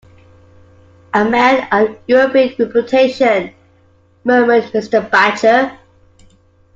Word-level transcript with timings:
"A 1.13 1.23
man 1.23 1.67
of 1.71 1.95
European 2.07 2.55
reputation," 2.57 3.53
murmured 4.23 4.63
Mr. 4.73 5.07
Badger. 5.11 5.77